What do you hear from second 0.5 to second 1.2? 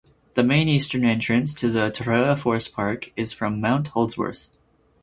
eastern